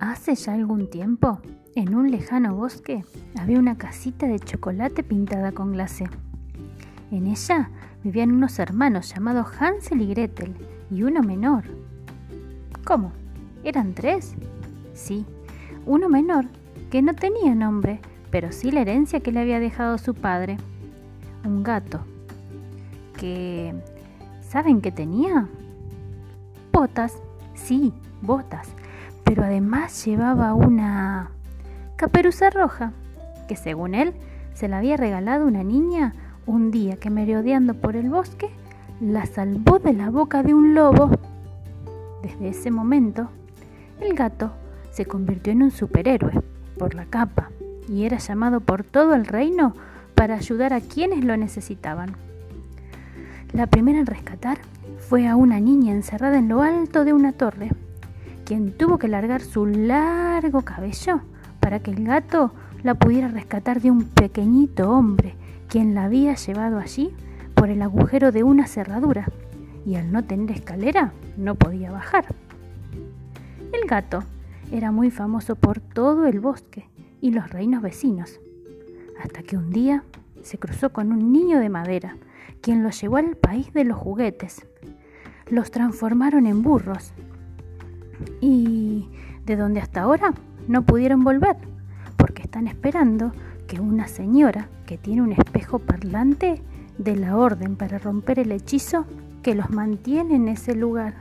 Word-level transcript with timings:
Hace 0.00 0.34
ya 0.34 0.54
algún 0.54 0.90
tiempo, 0.90 1.40
en 1.74 1.94
un 1.94 2.10
lejano 2.10 2.54
bosque, 2.54 3.04
había 3.38 3.58
una 3.58 3.78
casita 3.78 4.26
de 4.26 4.40
chocolate 4.40 5.02
pintada 5.02 5.52
con 5.52 5.72
glacé. 5.72 6.06
En 7.10 7.26
ella 7.26 7.70
vivían 8.02 8.32
unos 8.32 8.58
hermanos 8.58 9.14
llamados 9.14 9.46
Hansel 9.60 10.02
y 10.02 10.08
Gretel 10.08 10.54
y 10.90 11.04
uno 11.04 11.22
menor. 11.22 11.64
¿Cómo? 12.84 13.12
¿Eran 13.62 13.94
tres? 13.94 14.34
Sí, 14.94 15.24
uno 15.86 16.08
menor 16.08 16.46
que 16.90 17.00
no 17.00 17.14
tenía 17.14 17.54
nombre, 17.54 18.00
pero 18.30 18.52
sí 18.52 18.70
la 18.70 18.80
herencia 18.80 19.20
que 19.20 19.32
le 19.32 19.40
había 19.40 19.60
dejado 19.60 19.96
su 19.98 20.14
padre. 20.14 20.56
Un 21.44 21.62
gato. 21.62 22.00
Que... 23.16 23.74
¿Saben 24.42 24.80
qué 24.80 24.92
tenía? 24.92 25.48
Botas. 26.72 27.16
Sí, 27.54 27.92
botas. 28.22 28.68
Pero 29.34 29.48
además 29.48 30.04
llevaba 30.04 30.54
una 30.54 31.32
caperuza 31.96 32.50
roja, 32.50 32.92
que 33.48 33.56
según 33.56 33.96
él 33.96 34.14
se 34.54 34.68
la 34.68 34.78
había 34.78 34.96
regalado 34.96 35.44
una 35.44 35.64
niña 35.64 36.14
un 36.46 36.70
día 36.70 36.98
que 36.98 37.10
merodeando 37.10 37.74
por 37.74 37.96
el 37.96 38.10
bosque 38.10 38.48
la 39.00 39.26
salvó 39.26 39.80
de 39.80 39.92
la 39.92 40.10
boca 40.10 40.44
de 40.44 40.54
un 40.54 40.74
lobo. 40.74 41.10
Desde 42.22 42.50
ese 42.50 42.70
momento, 42.70 43.28
el 44.00 44.14
gato 44.14 44.52
se 44.92 45.04
convirtió 45.04 45.52
en 45.52 45.64
un 45.64 45.72
superhéroe 45.72 46.40
por 46.78 46.94
la 46.94 47.06
capa 47.06 47.50
y 47.88 48.04
era 48.04 48.18
llamado 48.18 48.60
por 48.60 48.84
todo 48.84 49.14
el 49.14 49.26
reino 49.26 49.74
para 50.14 50.36
ayudar 50.36 50.72
a 50.72 50.80
quienes 50.80 51.24
lo 51.24 51.36
necesitaban. 51.36 52.14
La 53.52 53.66
primera 53.66 53.98
en 53.98 54.06
rescatar 54.06 54.58
fue 55.08 55.26
a 55.26 55.34
una 55.34 55.58
niña 55.58 55.92
encerrada 55.92 56.38
en 56.38 56.48
lo 56.48 56.62
alto 56.62 57.04
de 57.04 57.12
una 57.12 57.32
torre, 57.32 57.72
quien 58.44 58.72
tuvo 58.72 58.98
que 58.98 59.08
largar 59.08 59.40
su 59.40 59.66
largo 59.66 60.62
cabello 60.62 61.20
para 61.60 61.80
que 61.80 61.90
el 61.90 62.04
gato 62.04 62.52
la 62.82 62.94
pudiera 62.94 63.28
rescatar 63.28 63.80
de 63.80 63.90
un 63.90 64.04
pequeñito 64.04 64.90
hombre 64.90 65.34
quien 65.68 65.94
la 65.94 66.04
había 66.04 66.34
llevado 66.34 66.78
allí 66.78 67.14
por 67.54 67.70
el 67.70 67.82
agujero 67.82 68.30
de 68.32 68.42
una 68.42 68.66
cerradura 68.66 69.26
y 69.86 69.96
al 69.96 70.12
no 70.12 70.24
tener 70.24 70.50
escalera 70.50 71.12
no 71.36 71.54
podía 71.54 71.90
bajar. 71.90 72.26
El 73.72 73.88
gato 73.88 74.22
era 74.70 74.92
muy 74.92 75.10
famoso 75.10 75.56
por 75.56 75.80
todo 75.80 76.26
el 76.26 76.40
bosque 76.40 76.88
y 77.20 77.30
los 77.30 77.50
reinos 77.50 77.82
vecinos, 77.82 78.40
hasta 79.22 79.42
que 79.42 79.56
un 79.56 79.70
día 79.70 80.04
se 80.42 80.58
cruzó 80.58 80.92
con 80.92 81.12
un 81.12 81.32
niño 81.32 81.58
de 81.58 81.70
madera, 81.70 82.16
quien 82.60 82.82
lo 82.82 82.90
llevó 82.90 83.16
al 83.16 83.36
país 83.36 83.72
de 83.72 83.84
los 83.84 83.96
juguetes. 83.96 84.66
Los 85.48 85.70
transformaron 85.70 86.46
en 86.46 86.62
burros 86.62 87.12
y 88.44 89.08
de 89.46 89.56
donde 89.56 89.80
hasta 89.80 90.02
ahora 90.02 90.34
no 90.68 90.82
pudieron 90.82 91.24
volver, 91.24 91.56
porque 92.18 92.42
están 92.42 92.66
esperando 92.66 93.32
que 93.66 93.80
una 93.80 94.06
señora 94.06 94.68
que 94.84 94.98
tiene 94.98 95.22
un 95.22 95.32
espejo 95.32 95.78
parlante 95.78 96.60
dé 96.98 97.16
la 97.16 97.38
orden 97.38 97.76
para 97.76 97.98
romper 97.98 98.38
el 98.38 98.52
hechizo 98.52 99.06
que 99.42 99.54
los 99.54 99.70
mantiene 99.70 100.36
en 100.36 100.48
ese 100.48 100.74
lugar. 100.74 101.14